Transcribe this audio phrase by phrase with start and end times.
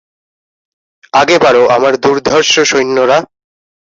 [1.13, 3.17] আগে বাড়ো, আমার দুর্ধর্ষ সৈন্যরা!